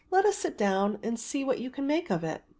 Let 0.09 0.25
us 0.25 0.35
sit 0.35 0.57
down 0.57 0.97
and 1.03 1.19
see 1.19 1.43
what 1.43 1.59
you 1.59 1.69
can 1.69 1.85
make 1.85 2.09
of 2.09 2.23
it." 2.23 2.41